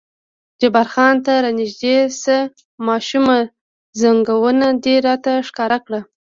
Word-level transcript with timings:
جبار 0.61 0.87
خان: 0.93 1.15
ته 1.25 1.33
را 1.43 1.51
نږدې 1.59 1.95
شه 2.21 2.37
ماشومه، 2.87 3.37
زنګون 3.99 4.57
دې 4.83 4.95
راته 5.07 5.33
ښکاره 5.47 5.79
کړه. 5.85 5.99